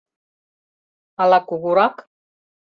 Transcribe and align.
Ала 1.21 1.39
кугурак? 1.47 1.95